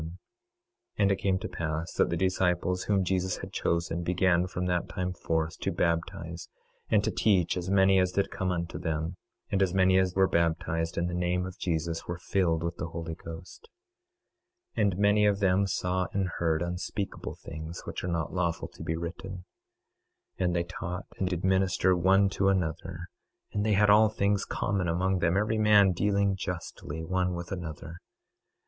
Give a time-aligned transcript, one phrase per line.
[0.01, 0.09] 26:17
[0.97, 4.89] And it came to pass that the disciples whom Jesus had chosen began from that
[4.89, 6.49] time forth to baptize
[6.89, 9.17] and to teach as many as did come unto them;
[9.51, 12.87] and as many as were baptized in the name of Jesus were filled with the
[12.87, 13.69] Holy Ghost.
[14.75, 18.81] 26:18 And many of them saw and heard unspeakable things, which are not lawful to
[18.81, 19.45] be written.
[20.39, 23.07] 26:19 And they taught, and did minister one to another;
[23.53, 27.97] and they had all things common among them, every man dealing justly, one with another.